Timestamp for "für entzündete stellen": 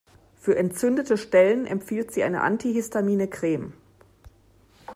0.35-1.67